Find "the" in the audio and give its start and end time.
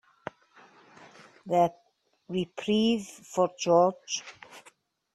1.45-1.71